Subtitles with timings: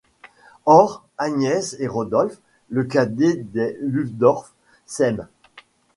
[0.65, 4.51] Or Agnès et Rodolphe, le cadet des Luddorf,
[4.87, 5.27] s’aiment.